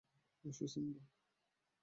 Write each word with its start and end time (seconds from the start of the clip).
আসো, 0.45 0.65
সিম্বা! 0.67 1.01